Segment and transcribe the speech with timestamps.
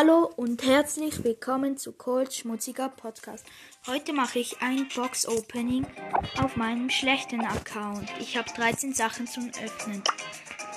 [0.00, 3.44] Hallo und herzlich willkommen zu Cold Schmutziger Podcast.
[3.88, 5.84] Heute mache ich ein Box-Opening
[6.40, 8.08] auf meinem schlechten Account.
[8.20, 10.04] Ich habe 13 Sachen zum Öffnen.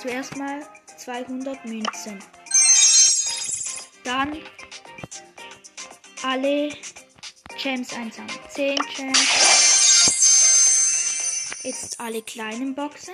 [0.02, 2.18] Zuerst mal 200 Münzen.
[4.04, 4.40] Dann
[6.24, 6.70] alle
[7.62, 8.40] Gems einsammeln.
[8.50, 9.20] 10 Gems.
[11.62, 13.14] Jetzt alle kleinen Boxen.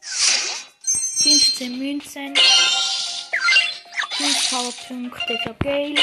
[0.00, 2.32] 15 Münzen.
[4.14, 5.94] 5 Powerpunkte für Gale.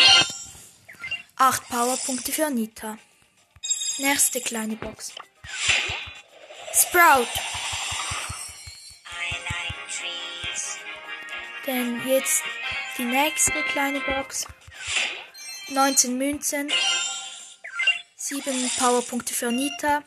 [1.36, 2.98] 8 Powerpunkte für Nita.
[4.00, 5.14] Nächste kleine Box.
[6.74, 7.28] Sprout.
[11.68, 12.42] Denn jetzt
[12.98, 14.48] die nächste kleine Box.
[15.68, 16.72] 19 Münzen.
[18.16, 20.04] 7 Powerpunkte für Nita.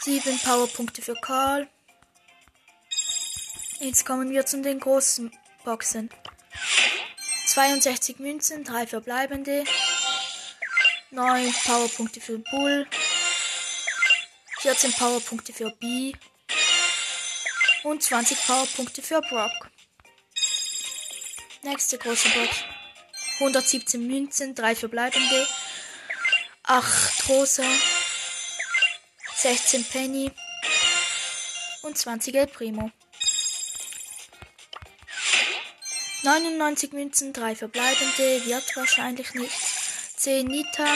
[0.00, 1.68] 7 Powerpunkte für Karl.
[3.78, 5.30] Jetzt kommen wir zu den großen
[5.64, 6.10] Boxen.
[7.46, 9.64] 62 Münzen, 3 verbleibende.
[11.10, 12.86] 9 Powerpunkte für Bull.
[14.60, 16.12] 14 Powerpunkte für B.
[17.82, 19.70] Und 20 Powerpunkte für Brock.
[21.62, 22.64] Nächste große Box.
[23.34, 25.46] 117 Münzen, 3 verbleibende.
[26.64, 27.64] 8 rosa.
[29.36, 30.30] 16 Penny.
[31.82, 32.90] Und 20 El Primo.
[36.24, 39.52] 99 Münzen, 3 verbleibende, wird wahrscheinlich nicht.
[40.16, 40.86] 10 Nita,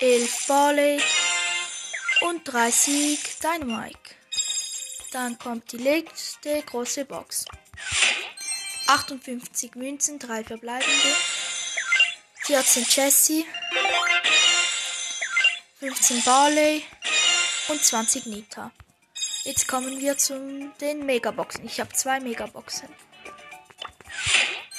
[0.00, 1.00] 11 Barley
[2.22, 3.96] und 30 Dynamite.
[5.12, 7.44] Dann kommt die letzte große Box.
[8.88, 11.14] 58 Münzen, 3 verbleibende,
[12.46, 13.46] 14 Jessie,
[15.78, 16.82] 15 Barley
[17.68, 18.72] und 20 Nita.
[19.44, 21.64] Jetzt kommen wir zu den Megaboxen.
[21.66, 22.88] Ich habe zwei Megaboxen.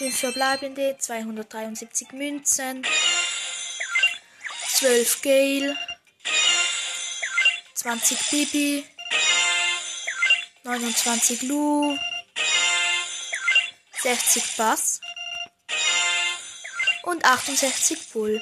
[0.01, 2.81] 5 verbleibende, 273 Münzen,
[4.69, 5.77] 12 Gale,
[7.75, 8.83] 20 Bibi,
[10.63, 11.95] 29 Lu,
[14.01, 15.01] 60 Bass
[17.03, 18.41] und 68 Bull.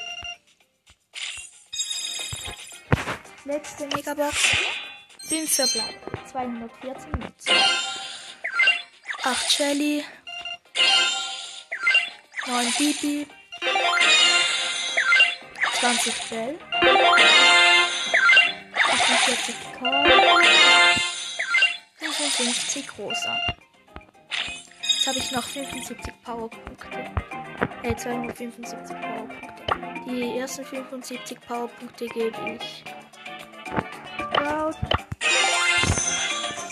[3.43, 4.37] Letzte Megabox,
[5.27, 7.55] 5 verbleibende, 214 Münzen,
[9.23, 10.05] 8 Shelly,
[12.49, 13.27] 9 Bibi,
[15.79, 16.57] 20 Bell,
[18.73, 20.03] 48 Karl,
[21.99, 23.37] 55 Rosa.
[24.81, 27.11] Jetzt habe ich noch 75 Powerpunkte.
[27.83, 29.63] Äh, 275 Powerpunkte.
[30.07, 32.83] Die ersten 75 Powerpunkte gebe ich
[34.17, 34.73] Sprout.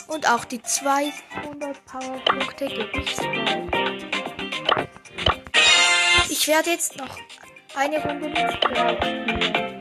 [0.07, 3.87] Und auch die 200 Powerpunkte gebe ich Sprout.
[6.47, 7.17] Ich werde jetzt noch
[7.75, 9.79] eine Runde mit Sprout spielen.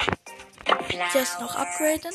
[1.12, 2.12] Zuerst noch upgraden.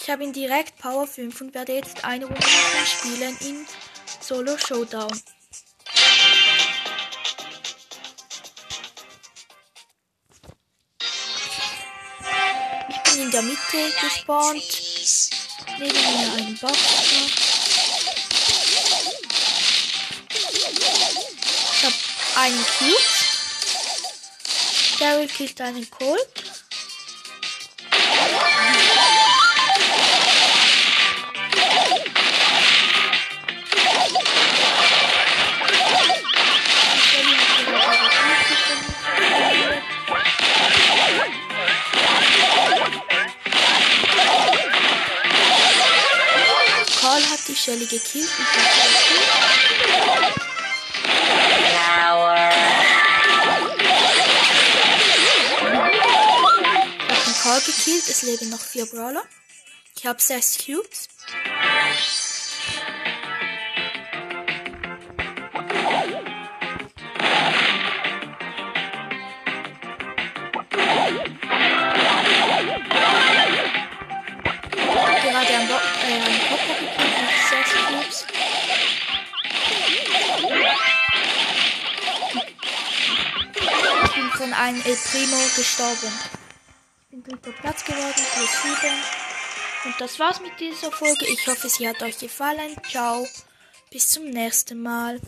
[0.00, 2.46] Ich habe ihn direkt Power 5 und werde jetzt eine Runde
[2.86, 3.66] spielen in
[4.20, 5.20] Solo Showdown.
[12.88, 14.62] Ich bin in der Mitte gespawnt.
[15.80, 17.39] Neben mir einen Boxer.
[22.36, 22.96] Einen Cube.
[24.98, 26.26] Daryl killt einen Colt.
[47.00, 48.28] Karl hat die Shelly gekillt.
[48.28, 48.44] Ich
[50.36, 50.49] hab
[52.00, 52.40] gekillt.
[57.08, 58.08] Ich hab den Karl gekillt.
[58.08, 59.22] Es leben noch vier Brawler.
[59.96, 61.08] Ich habe sechs Cubes.
[75.22, 78.26] Gerade Bo äh, Kopper gekillt mit sechs Cubes.
[84.36, 86.12] Von einem El Primo gestorben.
[87.02, 88.94] Ich bin dritter Platz geworden, plus 7.
[89.84, 91.26] Und das war's mit dieser Folge.
[91.26, 92.76] Ich hoffe, sie hat euch gefallen.
[92.88, 93.26] Ciao.
[93.90, 95.20] Bis zum nächsten Mal.